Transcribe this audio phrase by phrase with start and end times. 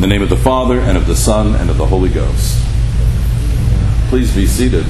[0.00, 2.58] In the name of the Father, and of the Son, and of the Holy Ghost.
[4.08, 4.86] Please be seated.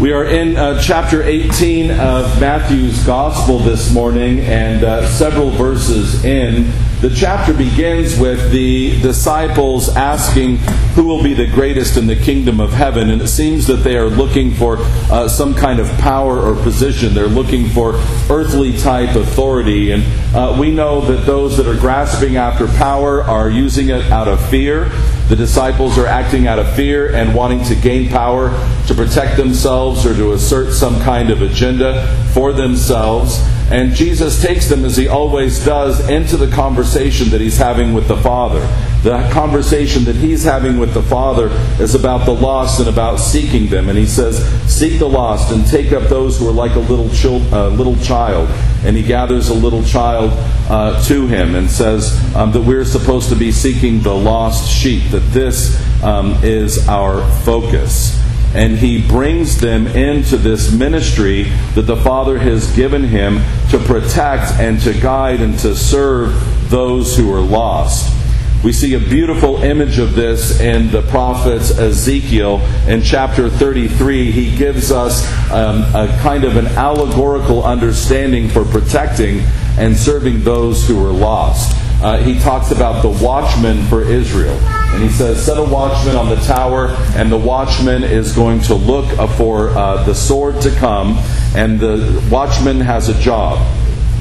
[0.00, 6.24] We are in uh, chapter 18 of Matthew's Gospel this morning, and uh, several verses
[6.24, 6.72] in.
[7.02, 10.58] The chapter begins with the disciples asking
[10.94, 13.96] who will be the greatest in the kingdom of heaven, and it seems that they
[13.96, 14.76] are looking for
[15.10, 17.12] uh, some kind of power or position.
[17.12, 17.94] They're looking for
[18.30, 23.50] earthly type authority, and uh, we know that those that are grasping after power are
[23.50, 24.84] using it out of fear.
[25.28, 28.50] The disciples are acting out of fear and wanting to gain power
[28.86, 33.42] to protect themselves or to assert some kind of agenda for themselves.
[33.72, 38.06] And Jesus takes them, as he always does, into the conversation that he's having with
[38.06, 38.60] the Father.
[39.02, 41.48] The conversation that he's having with the Father
[41.82, 43.88] is about the lost and about seeking them.
[43.88, 47.06] And he says, Seek the lost and take up those who are like a little,
[47.54, 48.50] uh, little child.
[48.84, 50.32] And he gathers a little child
[50.68, 55.02] uh, to him and says um, that we're supposed to be seeking the lost sheep,
[55.12, 58.21] that this um, is our focus
[58.54, 64.52] and he brings them into this ministry that the Father has given him to protect
[64.60, 68.18] and to guide and to serve those who are lost.
[68.62, 74.30] We see a beautiful image of this in the prophet Ezekiel in chapter 33.
[74.30, 79.40] He gives us um, a kind of an allegorical understanding for protecting
[79.78, 81.76] and serving those who are lost.
[82.02, 84.56] Uh, he talks about the watchman for Israel.
[84.92, 88.74] And he says, Set a watchman on the tower, and the watchman is going to
[88.74, 89.06] look
[89.36, 91.16] for uh, the sword to come,
[91.56, 93.58] and the watchman has a job,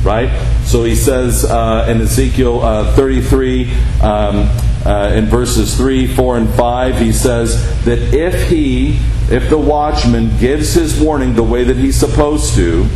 [0.01, 0.29] right?
[0.63, 4.49] So he says uh, in Ezekiel uh, 33, um,
[4.85, 8.97] uh, in verses 3, 4, and 5, he says that if he,
[9.29, 12.87] if the watchman gives his warning the way that he's supposed to,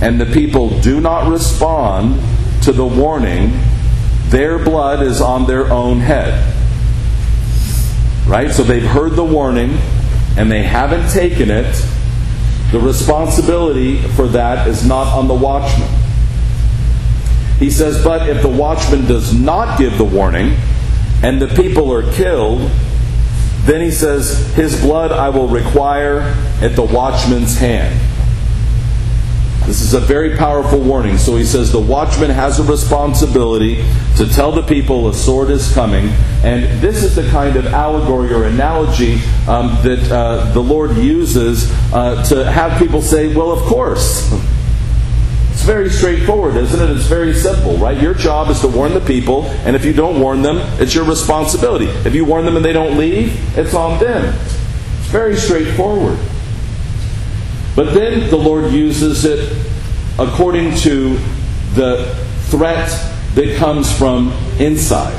[0.00, 2.18] and the people do not respond
[2.62, 3.52] to the warning,
[4.28, 6.56] their blood is on their own head.
[8.30, 8.52] Right?
[8.52, 9.76] So they've heard the warning
[10.38, 11.74] and they haven't taken it.
[12.70, 15.90] The responsibility for that is not on the watchman.
[17.58, 20.56] He says, but if the watchman does not give the warning
[21.24, 22.70] and the people are killed,
[23.64, 26.20] then he says, his blood I will require
[26.62, 28.09] at the watchman's hand.
[29.70, 31.16] This is a very powerful warning.
[31.16, 33.84] So he says the watchman has a responsibility
[34.16, 36.08] to tell the people a sword is coming.
[36.42, 41.70] And this is the kind of allegory or analogy um, that uh, the Lord uses
[41.92, 44.32] uh, to have people say, well, of course.
[45.52, 46.90] It's very straightforward, isn't it?
[46.96, 47.96] It's very simple, right?
[48.02, 51.04] Your job is to warn the people, and if you don't warn them, it's your
[51.04, 51.86] responsibility.
[52.04, 54.34] If you warn them and they don't leave, it's on them.
[54.34, 56.18] It's very straightforward.
[57.76, 59.59] But then the Lord uses it
[60.20, 61.18] according to
[61.74, 62.14] the
[62.50, 62.88] threat
[63.34, 65.16] that comes from inside.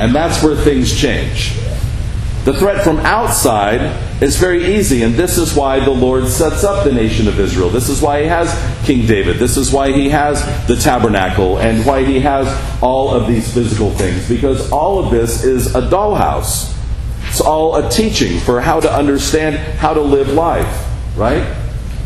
[0.00, 1.54] And that's where things change.
[2.44, 3.80] The threat from outside
[4.20, 7.68] is very easy, and this is why the Lord sets up the nation of Israel.
[7.68, 8.50] This is why He has
[8.84, 9.36] King David.
[9.36, 12.48] This is why He has the tabernacle, and why He has
[12.82, 16.76] all of these physical things, because all of this is a dollhouse.
[17.28, 21.61] It's all a teaching for how to understand how to live life, right?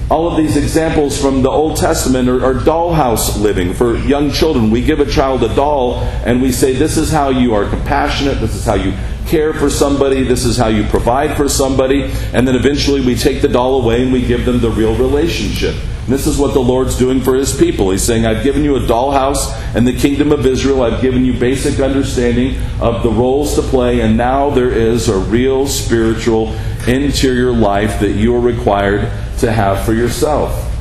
[0.09, 4.71] All of these examples from the Old Testament are, are, dollhouse living for young children.
[4.71, 8.39] We give a child a doll and we say, This is how you are compassionate,
[8.39, 8.95] this is how you
[9.27, 12.05] care for somebody, this is how you provide for somebody.
[12.33, 15.75] And then eventually we take the doll away and we give them the real relationship.
[15.75, 17.91] And this is what the Lord's doing for his people.
[17.91, 20.85] He's saying, I've given you a dollhouse and the kingdom of Israel.
[20.85, 25.19] I've given you basic understanding of the roles to play, and now there is a
[25.19, 26.55] real spiritual
[26.87, 30.73] interior life that you are required to have for yourself.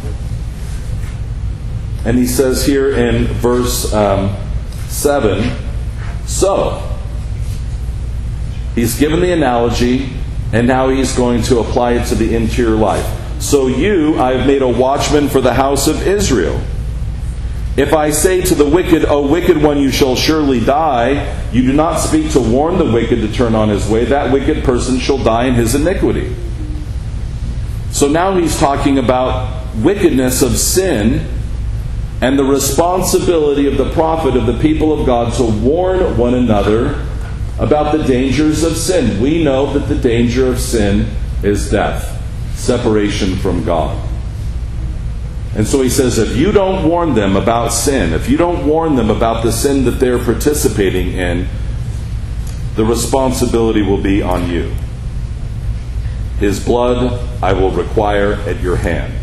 [2.06, 4.36] And he says here in verse um,
[4.88, 5.52] 7
[6.28, 6.82] So,
[8.76, 10.10] he's given the analogy,
[10.54, 13.06] and now he's going to apply it to the interior life.
[13.42, 16.62] So you I have made a watchman for the house of Israel.
[17.78, 21.74] If I say to the wicked, O wicked one, you shall surely die, you do
[21.74, 25.18] not speak to warn the wicked to turn on his way, that wicked person shall
[25.18, 26.34] die in his iniquity.
[27.95, 31.25] So now he's talking about wickedness of sin
[32.19, 37.07] and the responsibility of the prophet of the people of God to warn one another
[37.57, 39.21] about the dangers of sin.
[39.21, 41.09] We know that the danger of sin
[41.42, 42.21] is death
[42.57, 43.98] separation from God.
[45.56, 48.98] And so he says, if you don't warn them about sin, if you don't warn
[48.98, 51.48] them about the sin that they're participating in,
[52.75, 54.75] the responsibility will be on you.
[56.40, 59.14] His blood I will require at your hand.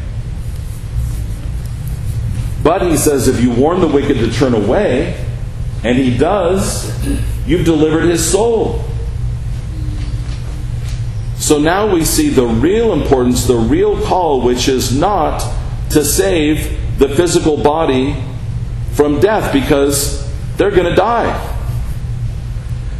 [2.62, 5.22] But he says, if you warn the wicked to turn away,
[5.84, 6.92] and he does,
[7.46, 8.84] you've delivered his soul.
[11.36, 15.42] So now we see the real importance, the real call, which is not
[15.90, 18.16] to save the physical body
[18.92, 21.48] from death because they're going to die.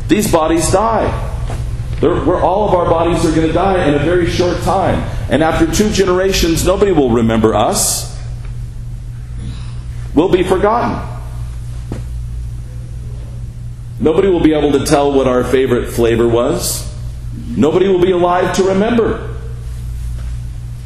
[0.09, 1.22] These bodies die.
[2.03, 5.09] Where all of our bodies are going to die in a very short time.
[5.31, 8.21] And after two generations, nobody will remember us.
[10.13, 11.09] We'll be forgotten.
[14.01, 16.93] Nobody will be able to tell what our favorite flavor was.
[17.57, 19.39] Nobody will be alive to remember.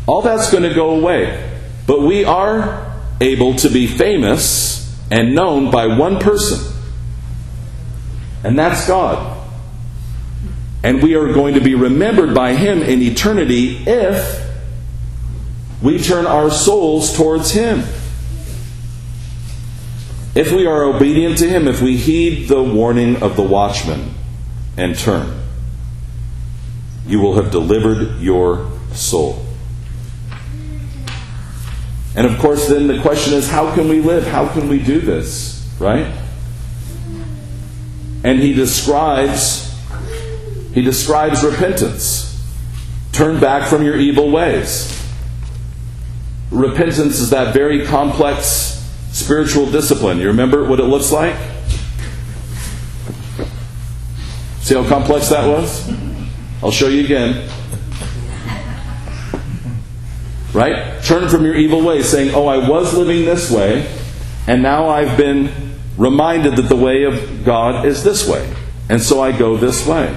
[0.06, 1.58] All that's going to go away.
[1.86, 6.74] But we are able to be famous and known by one person,
[8.44, 9.35] and that's God.
[10.86, 14.48] And we are going to be remembered by Him in eternity if
[15.82, 17.80] we turn our souls towards Him.
[20.36, 24.14] If we are obedient to Him, if we heed the warning of the watchman
[24.76, 25.42] and turn,
[27.04, 29.44] you will have delivered your soul.
[32.14, 34.24] And of course, then the question is how can we live?
[34.24, 35.68] How can we do this?
[35.80, 36.16] Right?
[38.22, 39.65] And he describes
[40.76, 42.38] he describes repentance.
[43.10, 44.92] Turn back from your evil ways.
[46.50, 50.18] Repentance is that very complex spiritual discipline.
[50.18, 51.34] You remember what it looks like?
[54.60, 55.90] See how complex that was?
[56.62, 57.48] I'll show you again.
[60.52, 61.02] Right?
[61.02, 63.90] Turn from your evil ways, saying, Oh, I was living this way,
[64.46, 68.54] and now I've been reminded that the way of God is this way.
[68.90, 70.14] And so I go this way.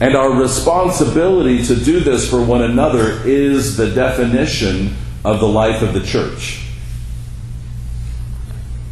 [0.00, 5.82] And our responsibility to do this for one another is the definition of the life
[5.82, 6.64] of the church.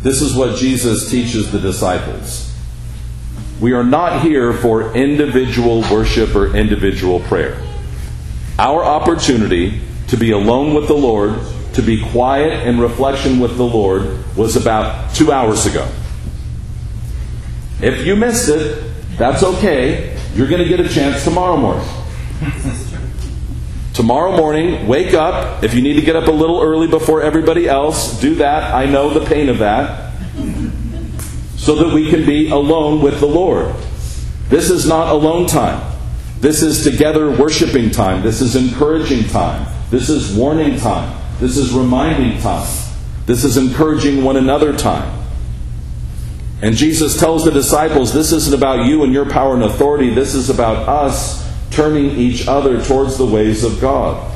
[0.02, 2.54] This is what Jesus teaches the disciples.
[3.58, 7.60] We are not here for individual worship or individual prayer.
[8.58, 11.40] Our opportunity to be alone with the Lord,
[11.72, 15.88] to be quiet in reflection with the Lord, was about two hours ago.
[17.80, 18.84] If you missed it,
[19.16, 20.17] that's okay.
[20.38, 21.84] You're going to get a chance tomorrow morning.
[23.92, 25.64] tomorrow morning, wake up.
[25.64, 28.72] If you need to get up a little early before everybody else, do that.
[28.72, 30.12] I know the pain of that.
[31.56, 33.74] So that we can be alone with the Lord.
[34.48, 35.92] This is not alone time.
[36.38, 38.22] This is together worshiping time.
[38.22, 39.66] This is encouraging time.
[39.90, 41.20] This is warning time.
[41.40, 42.68] This is reminding time.
[43.26, 45.18] This is encouraging one another time.
[46.60, 50.10] And Jesus tells the disciples, This isn't about you and your power and authority.
[50.10, 54.34] This is about us turning each other towards the ways of God.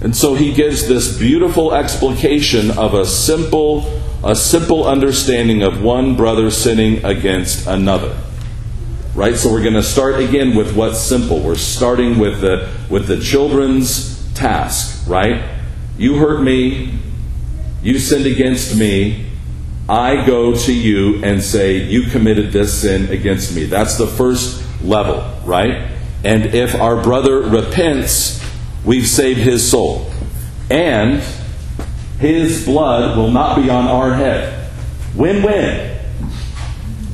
[0.00, 6.16] And so he gives this beautiful explication of a simple, a simple understanding of one
[6.16, 8.16] brother sinning against another.
[9.14, 9.36] Right?
[9.36, 11.40] So we're going to start again with what's simple.
[11.40, 15.60] We're starting with the with the children's task, right?
[15.98, 16.98] You hurt me,
[17.82, 19.26] you sinned against me,
[19.92, 23.64] I go to you and say, You committed this sin against me.
[23.66, 25.90] That's the first level, right?
[26.24, 28.42] And if our brother repents,
[28.86, 30.10] we've saved his soul.
[30.70, 31.22] And
[32.18, 34.70] his blood will not be on our head.
[35.14, 36.00] Win win.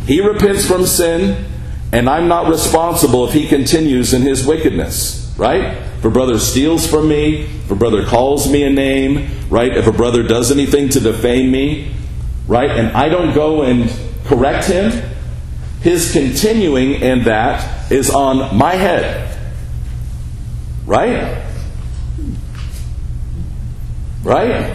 [0.07, 1.47] He repents from sin,
[1.91, 5.77] and I'm not responsible if he continues in his wickedness, right?
[5.99, 9.77] If a brother steals from me, if a brother calls me a name, right?
[9.77, 11.93] If a brother does anything to defame me,
[12.49, 12.71] right?
[12.71, 13.93] And I don't go and
[14.25, 14.91] correct him.
[15.83, 19.39] His continuing in that is on my head.
[20.87, 21.45] Right?
[24.25, 24.75] Right?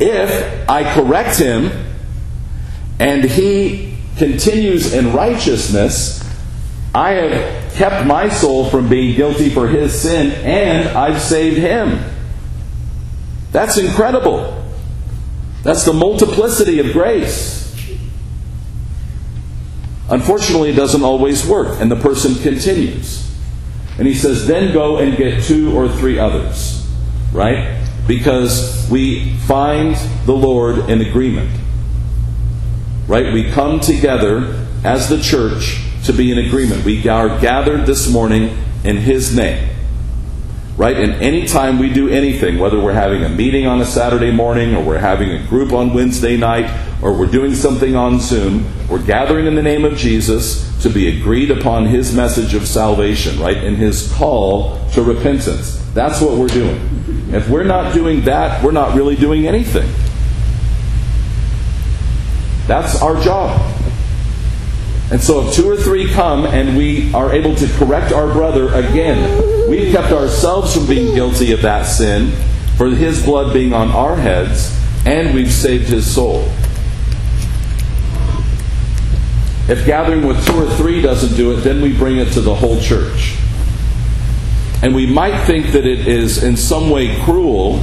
[0.00, 1.70] If I correct him
[2.98, 6.22] and he continues in righteousness,
[6.94, 12.00] I have kept my soul from being guilty for his sin and I've saved him.
[13.50, 14.63] That's incredible.
[15.64, 17.64] That's the multiplicity of grace.
[20.10, 23.34] Unfortunately, it doesn't always work, and the person continues.
[23.98, 26.86] And he says, then go and get two or three others,
[27.32, 27.82] right?
[28.06, 31.50] Because we find the Lord in agreement,
[33.08, 33.32] right?
[33.32, 36.84] We come together as the church to be in agreement.
[36.84, 39.73] We are gathered this morning in His name
[40.76, 40.96] right?
[40.96, 44.82] And anytime we do anything, whether we're having a meeting on a Saturday morning, or
[44.82, 46.70] we're having a group on Wednesday night,
[47.02, 51.20] or we're doing something on Zoom, we're gathering in the name of Jesus to be
[51.20, 53.56] agreed upon his message of salvation, right?
[53.56, 55.78] And his call to repentance.
[55.94, 57.30] That's what we're doing.
[57.32, 59.88] If we're not doing that, we're not really doing anything.
[62.66, 63.73] That's our job.
[65.10, 68.72] And so if two or three come and we are able to correct our brother
[68.74, 72.32] again, we've kept ourselves from being guilty of that sin
[72.76, 76.48] for his blood being on our heads, and we've saved his soul.
[79.66, 82.54] If gathering with two or three doesn't do it, then we bring it to the
[82.54, 83.36] whole church.
[84.82, 87.82] And we might think that it is in some way cruel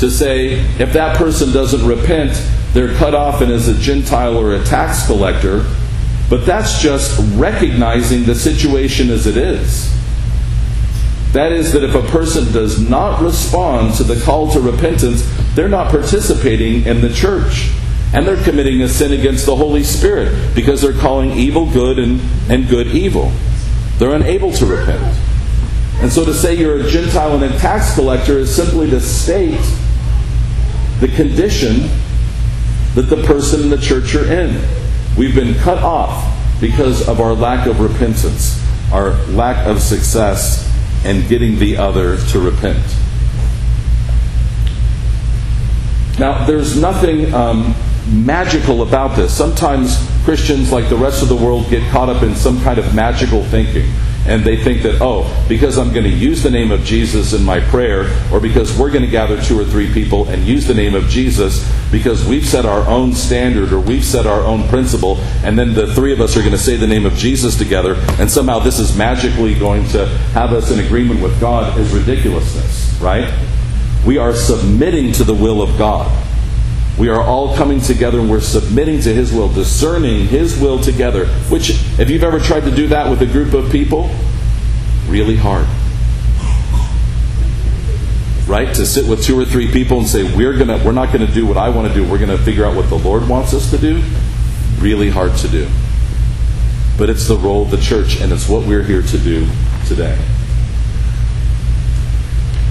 [0.00, 2.32] to say if that person doesn't repent,
[2.72, 5.66] they're cut off and is a Gentile or a tax collector.
[6.28, 9.94] But that's just recognizing the situation as it is.
[11.32, 15.68] That is, that if a person does not respond to the call to repentance, they're
[15.68, 17.70] not participating in the church.
[18.14, 22.20] And they're committing a sin against the Holy Spirit because they're calling evil good and,
[22.48, 23.30] and good evil.
[23.98, 25.02] They're unable to repent.
[26.00, 29.60] And so to say you're a Gentile and a tax collector is simply to state
[31.00, 31.90] the condition
[32.94, 34.64] that the person in the church are in.
[35.18, 40.64] We've been cut off because of our lack of repentance, our lack of success
[41.04, 42.84] in getting the other to repent.
[46.20, 47.74] Now, there's nothing um,
[48.08, 49.36] magical about this.
[49.36, 52.94] Sometimes Christians, like the rest of the world, get caught up in some kind of
[52.94, 53.90] magical thinking.
[54.26, 57.42] And they think that, oh, because I'm going to use the name of Jesus in
[57.44, 60.74] my prayer, or because we're going to gather two or three people and use the
[60.74, 65.16] name of Jesus, because we've set our own standard or we've set our own principle,
[65.44, 67.94] and then the three of us are going to say the name of Jesus together,
[68.18, 72.98] and somehow this is magically going to have us in agreement with God, is ridiculousness,
[73.00, 73.32] right?
[74.04, 76.27] We are submitting to the will of God.
[76.98, 81.26] We are all coming together and we're submitting to His will, discerning His will together.
[81.48, 84.10] Which, if you've ever tried to do that with a group of people,
[85.06, 85.66] really hard.
[88.48, 88.74] Right?
[88.74, 91.46] To sit with two or three people and say, we're gonna we're not gonna do
[91.46, 93.78] what I want to do, we're gonna figure out what the Lord wants us to
[93.78, 94.02] do,
[94.78, 95.68] really hard to do.
[96.96, 99.46] But it's the role of the church, and it's what we're here to do
[99.86, 100.18] today.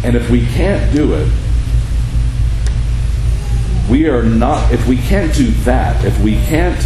[0.04, 1.32] And if we can't do it,
[3.90, 6.80] we are not, if we can't do that, if we can't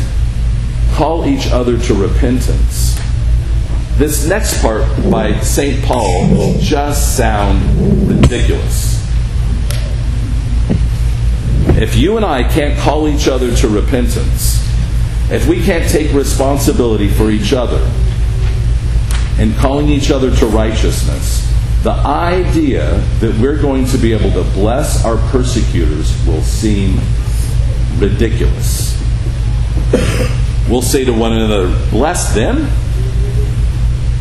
[0.93, 2.99] call each other to repentance,
[3.97, 5.83] this next part by St.
[5.83, 8.99] Paul will just sound ridiculous.
[11.77, 14.61] If you and I can't call each other to repentance,
[15.31, 17.89] if we can't take responsibility for each other
[19.39, 21.40] and calling each other to righteousness,
[21.83, 26.99] the idea that we're going to be able to bless our persecutors will seem
[27.97, 29.01] ridiculous.
[30.69, 32.69] We'll say to one another, bless them?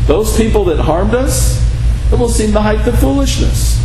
[0.07, 1.61] Those people that harmed us?
[2.11, 3.79] It will seem the height of foolishness.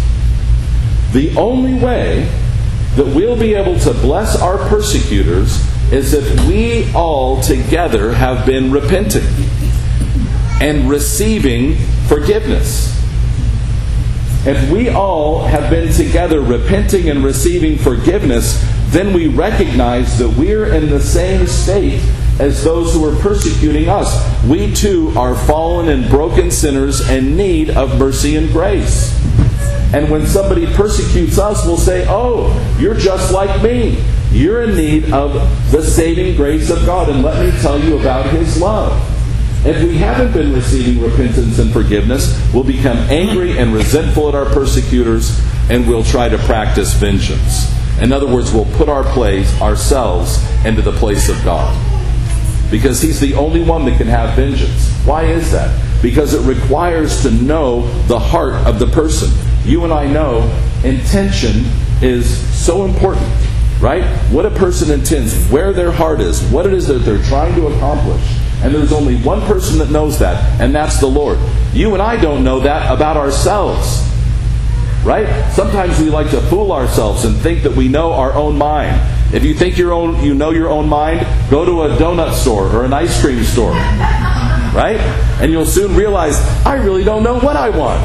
[1.12, 2.24] The only way
[2.96, 8.72] that we'll be able to bless our persecutors is if we all together have been
[8.72, 9.22] repenting
[10.62, 11.76] and receiving
[12.08, 12.95] forgiveness.
[14.46, 20.72] If we all have been together repenting and receiving forgiveness, then we recognize that we're
[20.72, 22.00] in the same state
[22.38, 24.14] as those who are persecuting us.
[24.44, 29.12] We too are fallen and broken sinners in need of mercy and grace.
[29.92, 34.00] And when somebody persecutes us, we'll say, Oh, you're just like me.
[34.30, 35.32] You're in need of
[35.72, 37.08] the saving grace of God.
[37.08, 39.15] And let me tell you about His love.
[39.66, 44.44] If we haven't been receiving repentance and forgiveness, we'll become angry and resentful at our
[44.44, 47.68] persecutors, and we'll try to practice vengeance.
[48.00, 51.76] In other words, we'll put our place, ourselves, into the place of God.
[52.70, 54.88] Because He's the only one that can have vengeance.
[55.04, 55.76] Why is that?
[56.00, 59.30] Because it requires to know the heart of the person.
[59.64, 60.48] You and I know
[60.84, 61.64] intention
[62.02, 63.26] is so important,
[63.80, 64.04] right?
[64.30, 67.66] What a person intends, where their heart is, what it is that they're trying to
[67.66, 68.22] accomplish.
[68.62, 71.38] And there's only one person that knows that, and that's the Lord.
[71.72, 74.02] You and I don't know that about ourselves.
[75.04, 75.28] Right?
[75.52, 79.00] Sometimes we like to fool ourselves and think that we know our own mind.
[79.32, 82.66] If you think your own, you know your own mind, go to a donut store
[82.74, 83.70] or an ice cream store.
[83.70, 84.98] Right?
[85.40, 88.02] And you'll soon realize, I really don't know what I want.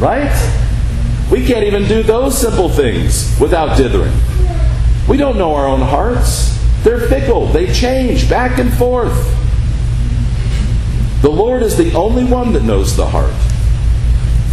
[0.00, 0.30] Right?
[1.30, 4.12] We can't even do those simple things without dithering.
[5.08, 6.51] We don't know our own hearts.
[6.82, 9.38] They're fickle, they change back and forth.
[11.22, 13.32] The Lord is the only one that knows the heart.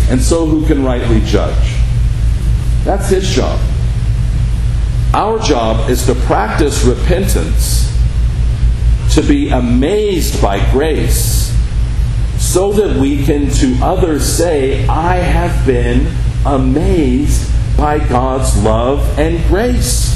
[0.10, 1.76] And so who can rightly judge?
[2.84, 3.60] That's his job.
[5.14, 7.90] Our job is to practice repentance
[9.14, 11.56] to be amazed by grace
[12.38, 19.44] so that we can to others say, I have been amazed by God's love and
[19.48, 20.09] grace.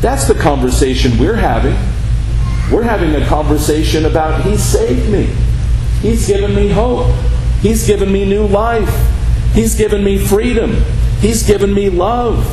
[0.00, 1.74] That's the conversation we're having.
[2.72, 5.24] We're having a conversation about He saved me.
[6.00, 7.14] He's given me hope.
[7.60, 8.88] He's given me new life.
[9.52, 10.82] He's given me freedom.
[11.20, 12.46] He's given me love.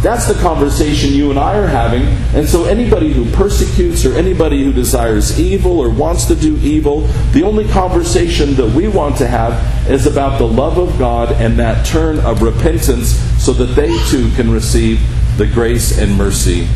[0.00, 2.02] That's the conversation you and I are having.
[2.36, 7.00] And so, anybody who persecutes or anybody who desires evil or wants to do evil,
[7.32, 11.58] the only conversation that we want to have is about the love of God and
[11.58, 15.00] that turn of repentance so that they too can receive
[15.38, 16.68] the grace and mercy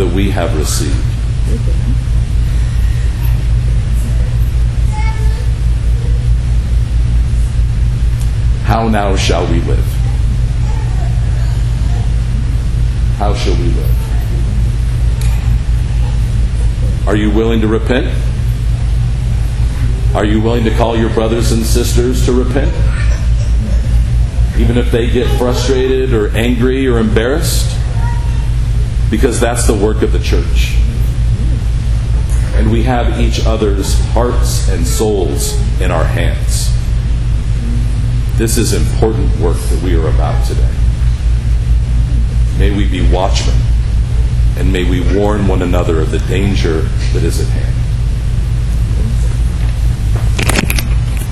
[0.00, 0.94] that we have received.
[8.64, 9.84] How now shall we live?
[13.18, 13.94] How shall we live?
[17.06, 18.06] Are you willing to repent?
[20.14, 22.74] Are you willing to call your brothers and sisters to repent?
[24.58, 27.79] Even if they get frustrated or angry or embarrassed?
[29.10, 30.76] Because that's the work of the church.
[32.54, 36.70] And we have each other's hearts and souls in our hands.
[38.38, 40.74] This is important work that we are about today.
[42.58, 43.56] May we be watchmen,
[44.56, 47.69] and may we warn one another of the danger that is at hand.